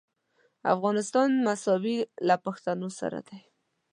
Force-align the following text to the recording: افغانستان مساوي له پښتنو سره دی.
افغانستان 0.73 1.29
مساوي 1.45 1.97
له 2.27 2.35
پښتنو 2.45 2.89
سره 2.99 3.19
دی. 3.27 3.39